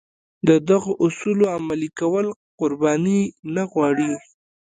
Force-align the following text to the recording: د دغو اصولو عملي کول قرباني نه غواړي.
د 0.47 0.49
دغو 0.69 0.91
اصولو 1.05 1.45
عملي 1.55 1.89
کول 1.99 2.25
قرباني 2.59 3.21
نه 3.55 3.63
غواړي. 3.71 4.11